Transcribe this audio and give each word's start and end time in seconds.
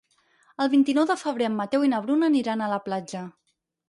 El 0.63 0.69
vint-i-nou 0.69 1.03
de 1.11 1.17
febrer 1.23 1.49
en 1.49 1.53
Mateu 1.59 1.85
i 1.87 1.89
na 1.91 1.99
Bruna 2.05 2.31
aniran 2.31 2.65
a 2.65 2.71
la 2.73 2.81
platja. 2.87 3.23